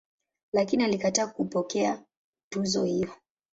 [0.53, 2.03] Lakini alikataa kupokea
[2.49, 3.09] tuzo hiyo.